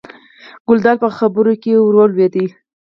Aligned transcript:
ګلداد 0.67 0.97
یې 0.97 1.01
په 1.03 1.09
خبرو 1.17 1.53
کې 1.61 1.71
ور 1.79 1.93
ولوېد. 1.97 2.33